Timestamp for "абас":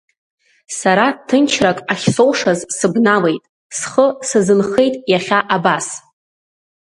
5.55-5.87